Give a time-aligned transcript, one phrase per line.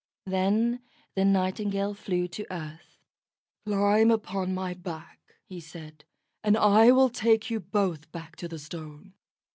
[0.25, 0.81] Then
[1.13, 2.97] the Nightingale flew to earth.
[3.67, 6.05] "Climb upon my back," he said,
[6.43, 9.13] "and I will take you both back to the Stone."